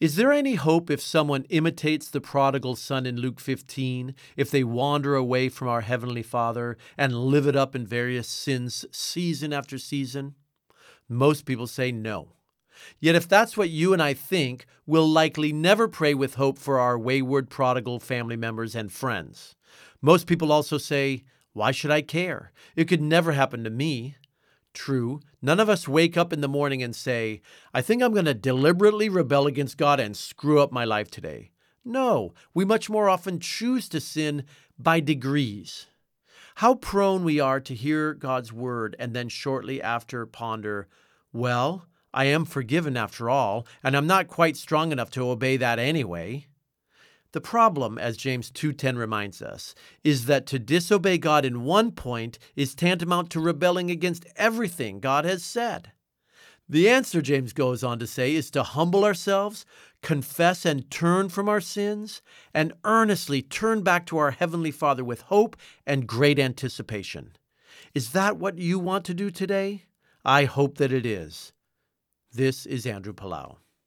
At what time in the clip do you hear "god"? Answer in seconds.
29.76-29.98, 51.18-51.44, 54.98-55.24